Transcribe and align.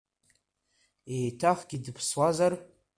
Еиҭахгьы 1.15 1.77
дыԥсуазар?! 1.83 2.53